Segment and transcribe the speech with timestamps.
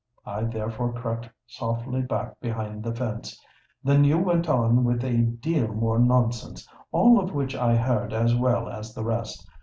[0.25, 3.39] I therefore crept softly back behind the fence.
[3.83, 8.67] Then you went on with a deal more nonsense—all of which I heard as well
[8.67, 9.47] as the rest.